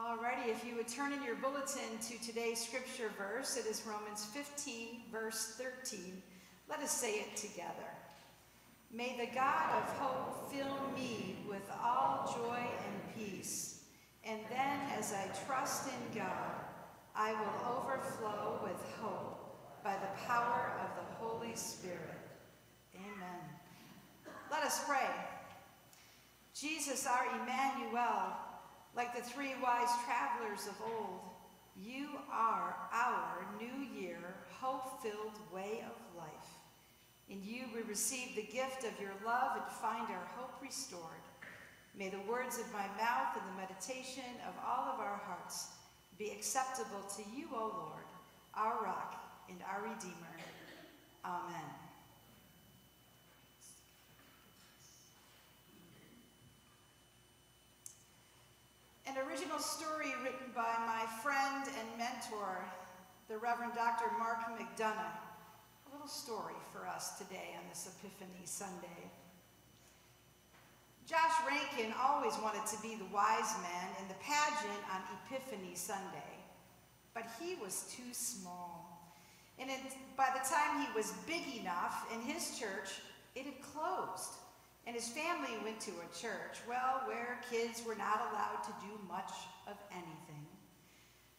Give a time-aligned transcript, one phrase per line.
[0.00, 4.24] Alrighty, if you would turn in your bulletin to today's scripture verse, it is Romans
[4.24, 6.22] 15, verse 13.
[6.70, 7.90] Let us say it together.
[8.90, 13.82] May the God of hope fill me with all joy and peace,
[14.24, 16.54] and then as I trust in God,
[17.14, 22.20] I will overflow with hope by the power of the Holy Spirit.
[22.94, 23.40] Amen.
[24.50, 25.10] Let us pray.
[26.54, 28.32] Jesus, our Emmanuel,
[28.94, 31.20] like the three wise travelers of old,
[31.76, 34.18] you are our new year,
[34.50, 36.30] hope filled way of life.
[37.28, 41.22] In you we receive the gift of your love and find our hope restored.
[41.96, 45.68] May the words of my mouth and the meditation of all of our hearts
[46.18, 48.06] be acceptable to you, O Lord,
[48.54, 49.14] our rock
[49.48, 50.36] and our Redeemer.
[51.24, 51.89] Amen.
[59.10, 62.64] An original story written by my friend and mentor,
[63.28, 64.04] the Reverend Dr.
[64.16, 65.18] Mark McDonough.
[65.88, 69.10] A little story for us today on this Epiphany Sunday.
[71.08, 76.38] Josh Rankin always wanted to be the wise man in the pageant on Epiphany Sunday,
[77.12, 79.12] but he was too small.
[79.58, 79.80] And it,
[80.16, 83.00] by the time he was big enough in his church,
[83.34, 84.34] it had closed.
[84.86, 88.92] And his family went to a church, well, where kids were not allowed to do
[89.08, 89.32] much
[89.68, 90.46] of anything.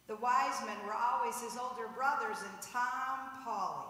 [0.06, 3.88] The wise men were always his older brothers and Tom Pauley,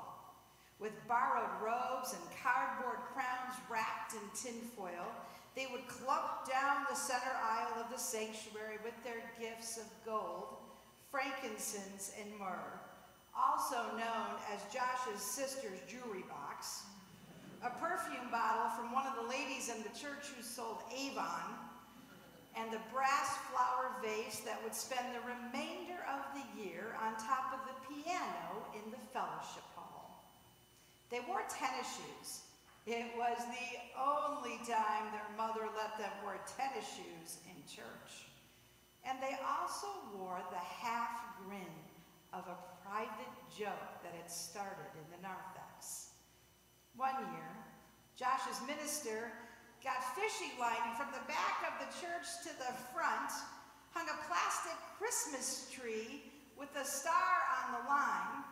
[0.78, 5.06] with borrowed robes and cardboard crowns wrapped in tinfoil.
[5.54, 10.56] They would clump down the center aisle of the sanctuary with their gifts of gold,
[11.10, 12.80] frankincense, and myrrh,
[13.36, 16.82] also known as Josh's sister's jewelry box,
[17.62, 21.54] a perfume bottle from one of the ladies in the church who sold Avon,
[22.58, 27.54] and the brass flower vase that would spend the remainder of the year on top
[27.54, 30.26] of the piano in the fellowship hall.
[31.08, 32.42] They wore tennis shoes.
[32.84, 38.26] It was the only time their mother let them wear tennis shoes in church.
[39.06, 39.86] And they also
[40.18, 41.78] wore the half grin
[42.32, 46.11] of a private joke that had started in the narthex.
[46.96, 47.52] One year,
[48.16, 49.32] Josh's minister
[49.80, 53.32] got fishing line from the back of the church to the front,
[53.96, 56.20] hung a plastic Christmas tree
[56.52, 57.32] with a star
[57.64, 58.44] on the line,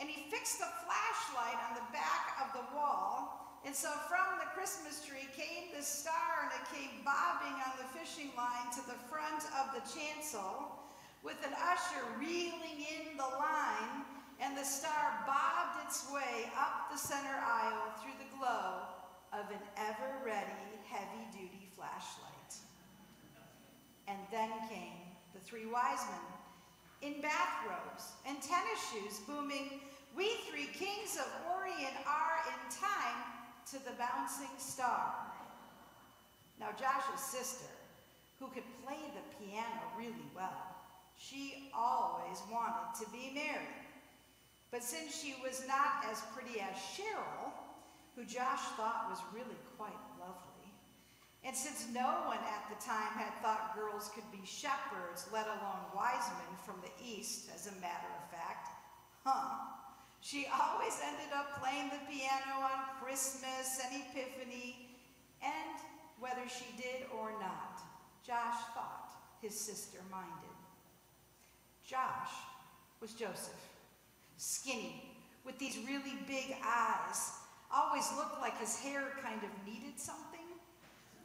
[0.00, 3.60] and he fixed a flashlight on the back of the wall.
[3.64, 7.86] And so from the Christmas tree came the star, and it came bobbing on the
[7.92, 10.80] fishing line to the front of the chancel,
[11.22, 14.02] with an usher reeling in the line
[14.42, 18.82] and the star bobbed its way up the center aisle through the glow
[19.32, 22.54] of an Eveready, heavy-duty flashlight.
[24.08, 24.98] And then came
[25.32, 29.80] the three wise men in bathrobes and tennis shoes, booming,
[30.16, 31.26] We three kings of
[31.56, 33.22] Orient are in time
[33.70, 35.14] to the bouncing star.
[36.58, 37.70] Now Josh's sister,
[38.40, 40.76] who could play the piano really well,
[41.16, 43.91] she always wanted to be married.
[44.72, 47.52] But since she was not as pretty as Cheryl,
[48.16, 50.72] who Josh thought was really quite lovely,
[51.44, 55.92] and since no one at the time had thought girls could be shepherds, let alone
[55.94, 58.68] wise men from the east, as a matter of fact,
[59.24, 59.76] huh?
[60.22, 64.88] She always ended up playing the piano on Christmas and Epiphany,
[65.42, 65.76] and
[66.18, 67.82] whether she did or not,
[68.26, 69.12] Josh thought
[69.42, 70.56] his sister minded.
[71.84, 72.30] Josh
[73.00, 73.71] was Joseph
[74.42, 75.06] skinny,
[75.46, 77.30] with these really big eyes,
[77.72, 80.42] always looked like his hair kind of needed something.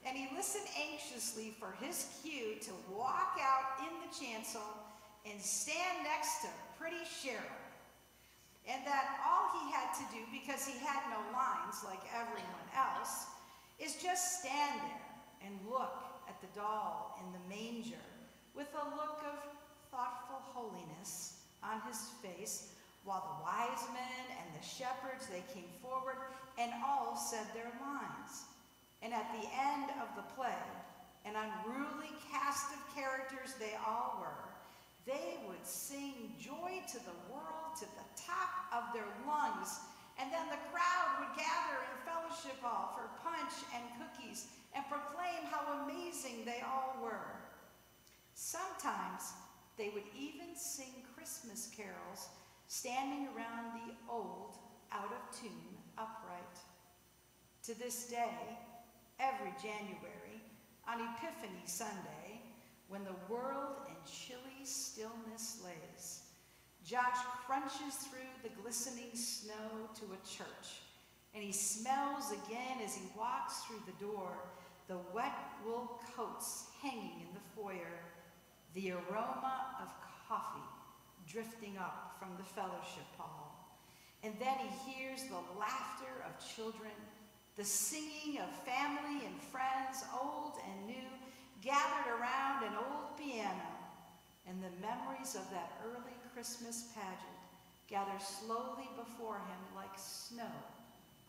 [0.06, 4.62] And he listened anxiously for his cue to walk out in the chancel
[5.26, 6.48] and stand next to
[6.78, 7.58] pretty Cheryl.
[8.70, 13.26] And that all he had to do, because he had no lines like everyone else,
[13.80, 18.06] is just stand there and look at the doll in the manger
[18.56, 19.42] with a look of
[19.90, 22.77] thoughtful holiness on his face
[23.08, 26.20] while the wise men and the shepherds, they came forward
[26.60, 28.52] and all said their lines.
[29.02, 30.60] And at the end of the play,
[31.24, 34.44] an unruly cast of characters they all were,
[35.08, 39.80] they would sing joy to the world to the top of their lungs.
[40.20, 45.48] And then the crowd would gather in fellowship hall for punch and cookies and proclaim
[45.48, 47.40] how amazing they all were.
[48.34, 49.32] Sometimes
[49.78, 52.28] they would even sing Christmas carols
[52.68, 54.56] standing around the old,
[54.92, 55.52] out of tune
[55.98, 56.58] upright.
[57.64, 58.58] To this day,
[59.20, 60.42] every January,
[60.88, 62.42] on Epiphany Sunday,
[62.88, 66.24] when the world in chilly stillness lays.
[66.86, 70.80] Josh crunches through the glistening snow to a church,
[71.34, 74.32] and he smells again as he walks through the door
[74.88, 75.36] the wet
[75.66, 78.00] wool coats hanging in the foyer,
[78.74, 79.90] the aroma of
[80.30, 80.77] coffee
[81.28, 83.78] drifting up from the fellowship hall.
[84.24, 86.96] And then he hears the laughter of children,
[87.56, 91.10] the singing of family and friends, old and new,
[91.62, 93.72] gathered around an old piano,
[94.48, 97.42] and the memories of that early Christmas pageant
[97.88, 100.54] gather slowly before him like snow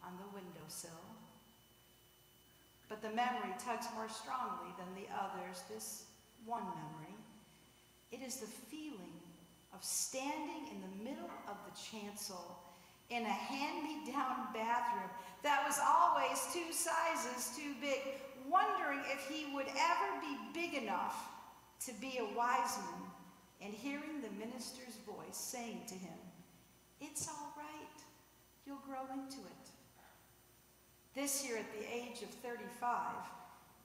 [0.05, 0.91] on the windowsill.
[2.89, 6.05] But the memory tugs more strongly than the others, this
[6.44, 7.15] one memory.
[8.11, 9.18] It is the feeling
[9.75, 12.59] of standing in the middle of the chancel
[13.11, 15.11] in a hand-me-down bathroom
[15.43, 18.00] that was always two sizes too big,
[18.49, 21.29] wondering if he would ever be big enough
[21.87, 23.09] to be a wise man,
[23.62, 26.19] and hearing the minister's voice saying to him,
[27.00, 27.99] It's all right,
[28.67, 29.69] you'll grow into it.
[31.15, 32.93] This year, at the age of 35,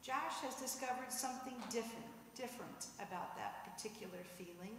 [0.03, 4.75] Josh has discovered something different, different about that particular feeling.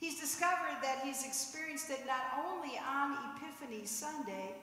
[0.00, 4.54] He's discovered that he's experienced it not only on Epiphany Sunday,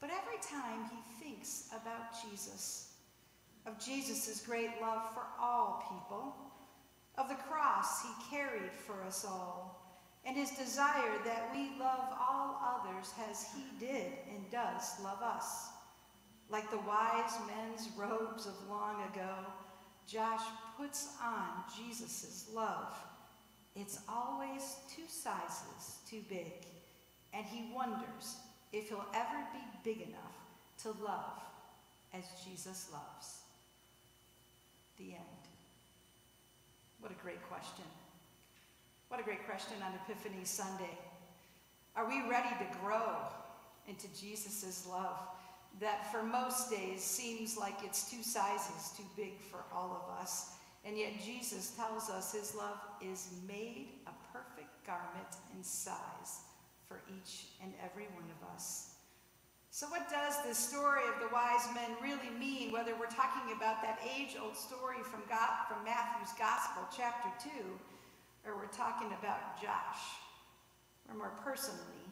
[0.00, 2.94] but every time he thinks about Jesus,
[3.66, 6.34] of Jesus' great love for all people,
[7.18, 9.86] of the cross he carried for us all,
[10.24, 15.68] and his desire that we love all others as he did and does love us.
[16.48, 19.34] Like the wise men's robes of long ago,
[20.06, 20.42] Josh
[20.78, 22.94] puts on Jesus' love
[23.76, 26.66] it's always two sizes too big,
[27.32, 28.36] and he wonders
[28.72, 30.36] if he'll ever be big enough
[30.82, 31.40] to love
[32.12, 33.40] as Jesus loves.
[34.98, 35.40] The end.
[37.00, 37.84] What a great question.
[39.08, 40.98] What a great question on Epiphany Sunday.
[41.96, 43.16] Are we ready to grow
[43.88, 45.18] into Jesus' love
[45.80, 50.50] that for most days seems like it's two sizes too big for all of us?
[50.84, 56.40] And yet Jesus tells us his love is made a perfect garment in size
[56.88, 58.94] for each and every one of us.
[59.70, 63.82] So what does the story of the wise men really mean, whether we're talking about
[63.82, 67.50] that age-old story from, God, from Matthew's Gospel, chapter 2,
[68.46, 70.18] or we're talking about Josh,
[71.08, 72.02] or more personally,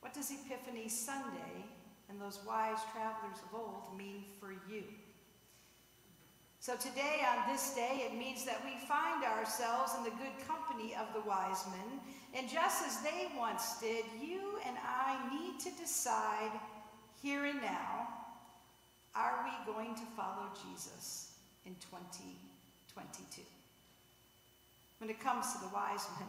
[0.00, 1.64] what does Epiphany Sunday
[2.10, 4.84] and those wise travelers of old mean for you?
[6.60, 10.94] So today, on this day, it means that we find ourselves in the good company
[10.96, 12.00] of the wise men.
[12.34, 16.50] And just as they once did, you and I need to decide
[17.22, 18.08] here and now,
[19.14, 21.32] are we going to follow Jesus
[21.64, 23.42] in 2022?
[24.98, 26.28] When it comes to the wise men,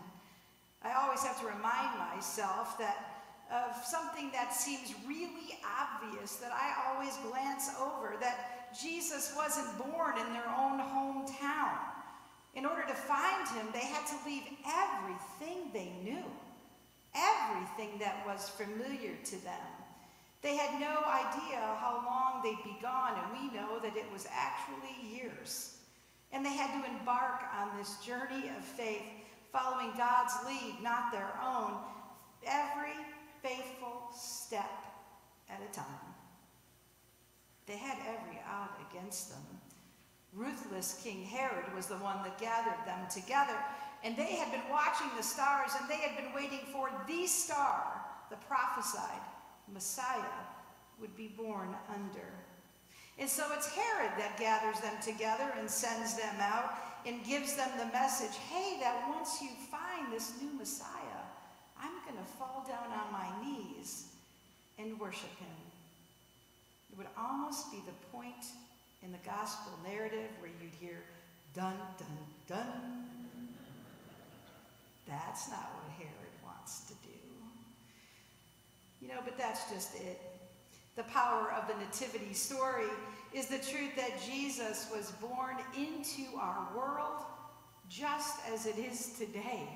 [0.83, 3.19] I always have to remind myself that
[3.51, 10.18] of something that seems really obvious that I always glance over, that Jesus wasn't born
[10.18, 11.77] in their own hometown.
[12.56, 16.25] In order to find him, they had to leave everything they knew,
[17.16, 19.68] everything that was familiar to them.
[20.42, 24.25] They had no idea how long they'd be gone, and we know that it was
[24.31, 25.77] actually years.
[26.31, 29.04] And they had to embark on this journey of faith,
[29.51, 31.74] following God's lead, not their own,
[32.46, 32.96] every
[33.41, 34.70] faithful step
[35.50, 35.86] at a time.
[37.69, 39.45] They had every odd against them.
[40.33, 43.55] Ruthless King Herod was the one that gathered them together,
[44.03, 48.01] and they had been watching the stars, and they had been waiting for the star,
[48.31, 49.21] the prophesied
[49.71, 50.41] Messiah,
[50.99, 52.33] would be born under.
[53.19, 56.73] And so it's Herod that gathers them together and sends them out
[57.05, 61.21] and gives them the message, hey, that once you find this new Messiah,
[61.79, 64.07] I'm going to fall down on my knees
[64.79, 65.69] and worship him.
[66.91, 68.46] It would almost be the point
[69.03, 71.03] in the gospel narrative where you'd hear
[71.53, 72.08] dun, dun,
[72.48, 73.05] dun.
[75.08, 77.17] That's not what Herod wants to do.
[79.01, 80.22] You know, but that's just it.
[80.96, 82.88] The power of the nativity story
[83.34, 87.24] is the truth that Jesus was born into our world
[87.88, 89.67] just as it is today.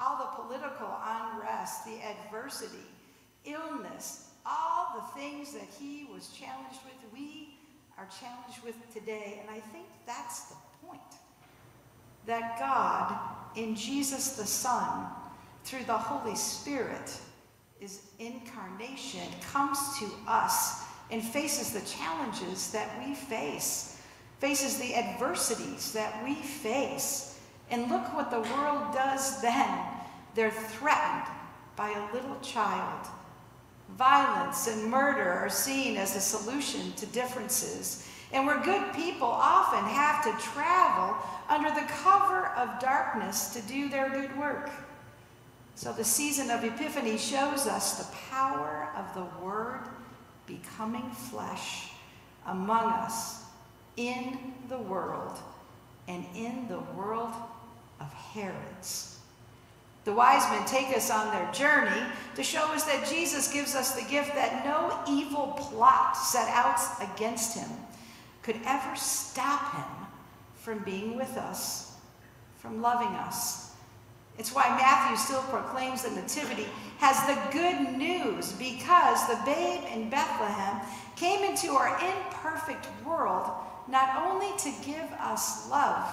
[0.00, 2.86] All the political unrest, the adversity,
[3.44, 4.28] illness,
[4.94, 7.54] the things that he was challenged with, we
[7.98, 9.40] are challenged with today.
[9.40, 10.56] And I think that's the
[10.86, 11.00] point.
[12.26, 13.18] That God,
[13.56, 15.06] in Jesus the Son,
[15.64, 17.16] through the Holy Spirit,
[17.80, 24.00] is incarnation, comes to us and faces the challenges that we face.
[24.42, 27.38] faces the adversities that we face.
[27.70, 29.78] And look what the world does then.
[30.34, 31.28] They're threatened
[31.76, 33.06] by a little child.
[33.90, 38.08] Violence and murder are seen as a solution to differences.
[38.32, 41.16] And where good people often have to travel
[41.48, 44.70] under the cover of darkness to do their good work.
[45.74, 49.80] So the season of Epiphany shows us the power of the Word
[50.46, 51.90] becoming flesh
[52.46, 53.44] among us
[53.96, 55.38] in the world
[56.08, 57.34] and in the world
[58.00, 59.11] of Herods.
[60.04, 62.02] The wise men take us on their journey
[62.34, 66.80] to show us that Jesus gives us the gift that no evil plot set out
[67.00, 67.70] against him
[68.42, 70.06] could ever stop him
[70.56, 71.92] from being with us,
[72.58, 73.72] from loving us.
[74.38, 76.66] It's why Matthew still proclaims the Nativity
[76.98, 80.80] has the good news because the babe in Bethlehem
[81.16, 83.50] came into our imperfect world
[83.88, 86.12] not only to give us love,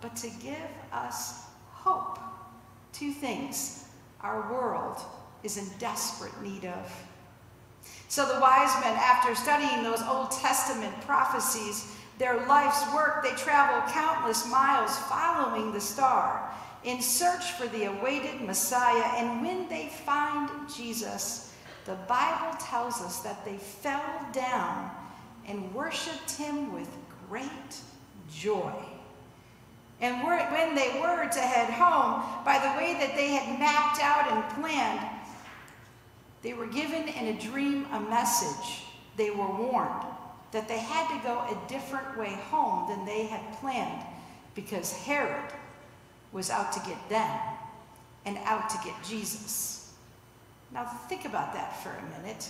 [0.00, 0.56] but to give
[0.92, 2.18] us hope.
[2.98, 3.84] Two things
[4.22, 5.00] our world
[5.44, 7.06] is in desperate need of.
[8.08, 13.88] So the wise men, after studying those Old Testament prophecies, their life's work, they travel
[13.92, 16.52] countless miles following the star
[16.82, 19.12] in search for the awaited Messiah.
[19.16, 24.90] And when they find Jesus, the Bible tells us that they fell down
[25.46, 26.88] and worshiped him with
[27.28, 27.80] great
[28.28, 28.74] joy.
[30.00, 34.30] And when they were to head home, by the way that they had mapped out
[34.30, 35.08] and planned,
[36.42, 38.84] they were given in a dream a message.
[39.16, 40.06] They were warned
[40.52, 44.02] that they had to go a different way home than they had planned
[44.54, 45.52] because Herod
[46.32, 47.40] was out to get them
[48.24, 49.92] and out to get Jesus.
[50.72, 52.48] Now think about that for a minute.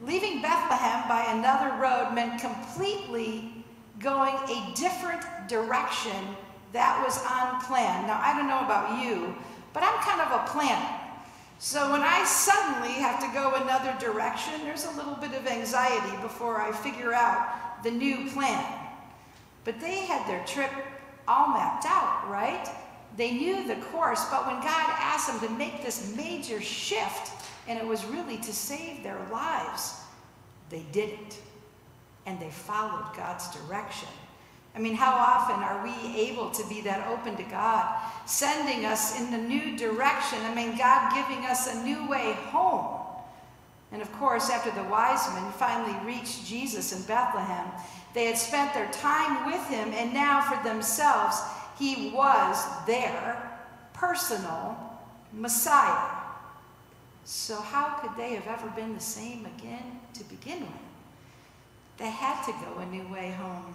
[0.00, 3.64] Leaving Bethlehem by another road meant completely
[3.98, 6.36] going a different direction
[6.72, 8.06] that was on plan.
[8.06, 9.34] Now, I don't know about you,
[9.72, 10.98] but I'm kind of a planner.
[11.58, 16.16] So when I suddenly have to go another direction, there's a little bit of anxiety
[16.22, 18.64] before I figure out the new plan.
[19.64, 20.70] But they had their trip
[21.26, 22.68] all mapped out, right?
[23.16, 27.32] They knew the course, but when God asked them to make this major shift,
[27.66, 29.94] and it was really to save their lives,
[30.70, 31.38] they did it.
[32.26, 34.08] And they followed God's direction.
[34.78, 39.18] I mean, how often are we able to be that open to God, sending us
[39.18, 40.38] in the new direction?
[40.42, 43.00] I mean, God giving us a new way home.
[43.90, 47.66] And of course, after the wise men finally reached Jesus in Bethlehem,
[48.14, 51.40] they had spent their time with him, and now for themselves,
[51.76, 53.50] he was their
[53.94, 54.78] personal
[55.32, 56.08] Messiah.
[57.24, 60.70] So, how could they have ever been the same again to begin with?
[61.96, 63.74] They had to go a new way home.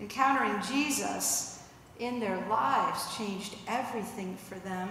[0.00, 1.62] Encountering Jesus
[1.98, 4.88] in their lives changed everything for them.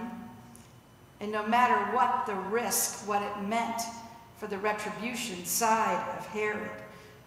[1.20, 3.82] And no matter what the risk, what it meant
[4.38, 6.70] for the retribution side of Herod,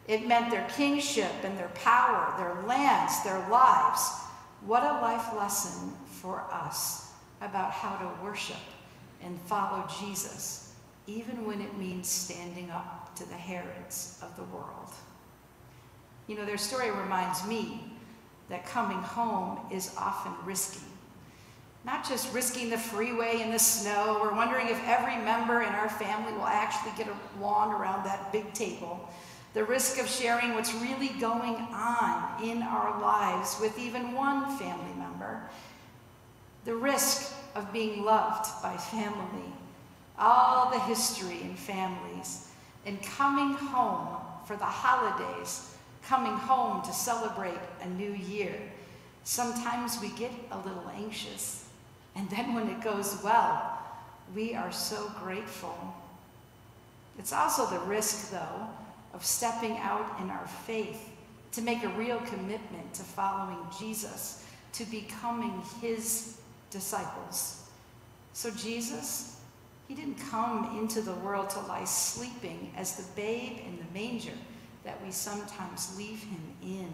[0.09, 4.09] it meant their kingship and their power, their lands, their lives.
[4.65, 8.57] What a life lesson for us about how to worship
[9.23, 10.75] and follow Jesus,
[11.07, 14.93] even when it means standing up to the Herods of the world.
[16.27, 17.81] You know, their story reminds me
[18.49, 20.85] that coming home is often risky.
[21.85, 25.89] Not just risking the freeway in the snow or wondering if every member in our
[25.89, 29.09] family will actually get along around that big table.
[29.55, 34.93] The risk of sharing what's really going on in our lives with even one family
[34.99, 35.49] member.
[36.65, 39.53] The risk of being loved by family.
[40.19, 42.49] All the history in families.
[42.85, 44.09] And coming home
[44.45, 45.76] for the holidays
[46.07, 48.55] coming home to celebrate a new year.
[49.25, 51.69] Sometimes we get a little anxious,
[52.15, 53.79] and then when it goes well,
[54.35, 55.77] we are so grateful.
[57.19, 58.69] It's also the risk, though,
[59.15, 61.11] of stepping out in our faith
[61.53, 64.45] to make a real commitment to following Jesus,
[64.75, 66.39] to becoming his
[66.71, 67.65] disciples.
[68.33, 69.41] So, Jesus,
[69.89, 74.37] he didn't come into the world to lie sleeping as the babe in the manger
[74.87, 76.89] that we sometimes leave him in.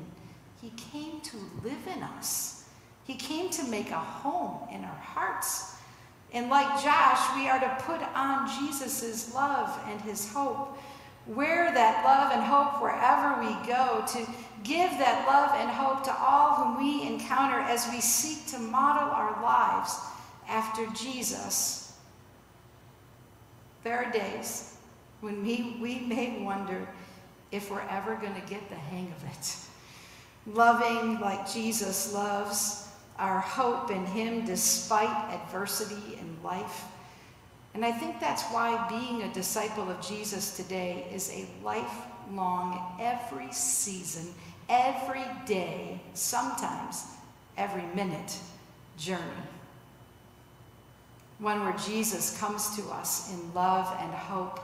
[0.60, 2.64] He came to live in us.
[3.04, 5.76] He came to make a home in our hearts.
[6.32, 10.78] And like Josh, we are to put on Jesus' love and his hope.
[11.26, 14.26] Wear that love and hope wherever we go, to
[14.64, 19.08] give that love and hope to all whom we encounter as we seek to model
[19.10, 19.98] our lives
[20.48, 21.92] after Jesus.
[23.84, 24.76] There are days
[25.20, 26.88] when we, we may wonder
[27.52, 29.56] if we're ever going to get the hang of it.
[30.54, 36.84] loving like Jesus loves, our hope in Him despite adversity in life.
[37.74, 43.52] And I think that's why being a disciple of Jesus today is a lifelong, every
[43.52, 44.34] season,
[44.68, 47.04] every day, sometimes
[47.56, 48.36] every minute
[48.98, 49.22] journey.
[51.38, 54.60] One where Jesus comes to us in love and hope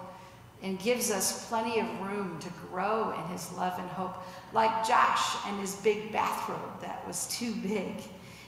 [0.63, 4.17] and gives us plenty of room to grow in his love and hope,
[4.53, 7.95] like Josh and his big bathrobe that was too big.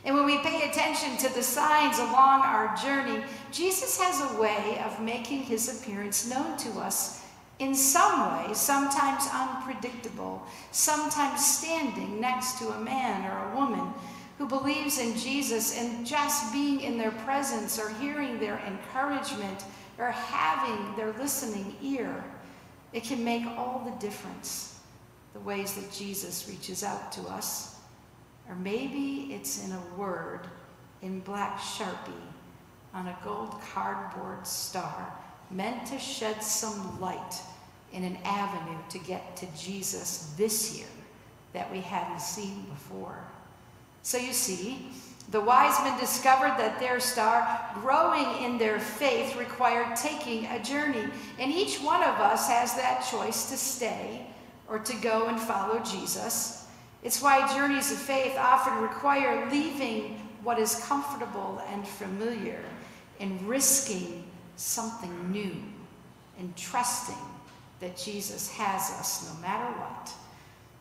[0.04, 4.82] And when we pay attention to the signs along our journey, Jesus has a way
[4.84, 7.22] of making his appearance known to us
[7.58, 13.92] in some way, sometimes unpredictable, sometimes standing next to a man or a woman
[14.38, 19.64] who believes in Jesus and just being in their presence or hearing their encouragement
[20.00, 22.24] or having their listening ear,
[22.92, 24.80] it can make all the difference
[25.34, 27.76] the ways that Jesus reaches out to us.
[28.48, 30.40] Or maybe it's in a word
[31.02, 32.12] in black sharpie
[32.92, 35.12] on a gold cardboard star
[35.50, 37.34] meant to shed some light
[37.92, 40.86] in an avenue to get to Jesus this year
[41.52, 43.24] that we hadn't seen before.
[44.02, 44.88] So you see,
[45.30, 51.04] the wise men discovered that their star, growing in their faith, required taking a journey.
[51.38, 54.26] And each one of us has that choice to stay
[54.68, 56.66] or to go and follow Jesus.
[57.02, 62.60] It's why journeys of faith often require leaving what is comfortable and familiar
[63.20, 64.24] and risking
[64.56, 65.56] something new
[66.38, 67.14] and trusting
[67.80, 70.12] that Jesus has us no matter what.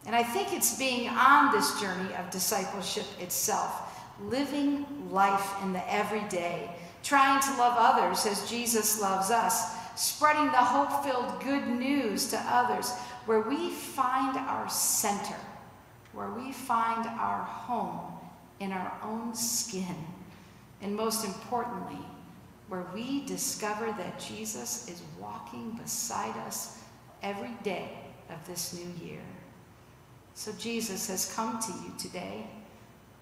[0.05, 3.88] And I think it's being on this journey of discipleship itself,
[4.23, 6.69] living life in the everyday,
[7.03, 12.37] trying to love others as Jesus loves us, spreading the hope filled good news to
[12.47, 12.91] others,
[13.25, 15.35] where we find our center,
[16.13, 18.13] where we find our home
[18.59, 19.95] in our own skin,
[20.81, 21.99] and most importantly,
[22.67, 26.77] where we discover that Jesus is walking beside us
[27.23, 27.89] every day
[28.29, 29.21] of this new year.
[30.35, 32.47] So Jesus has come to you today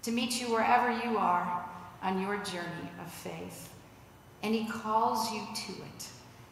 [0.08, 1.66] to meet you wherever you are
[2.02, 3.74] on your journey of faith.
[4.42, 6.08] And he calls you to it.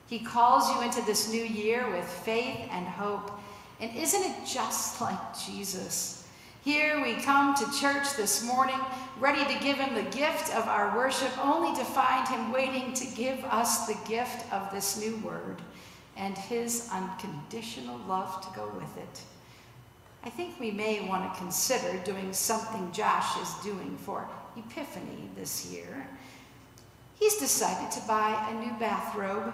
[0.07, 3.31] He calls you into this new year with faith and hope.
[3.79, 6.27] And isn't it just like Jesus?
[6.65, 8.75] Here we come to church this morning,
[9.21, 13.05] ready to give him the gift of our worship, only to find him waiting to
[13.15, 15.61] give us the gift of this new word
[16.17, 19.21] and his unconditional love to go with it.
[20.25, 25.67] I think we may want to consider doing something Josh is doing for Epiphany this
[25.67, 26.07] year.
[27.13, 29.53] He's decided to buy a new bathrobe.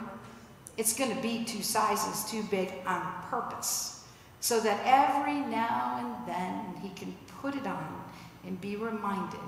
[0.78, 4.06] It's going to be two sizes too big on purpose,
[4.40, 8.04] so that every now and then he can put it on
[8.46, 9.40] and be reminded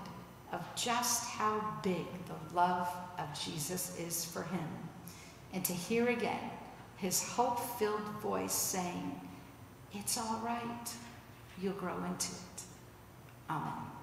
[0.52, 4.68] of just how big the love of Jesus is for him,
[5.54, 6.52] and to hear again
[6.98, 9.20] his hope filled voice saying,
[9.94, 10.94] It's all right.
[11.63, 12.63] You'll grow into it.
[13.49, 14.03] Amen.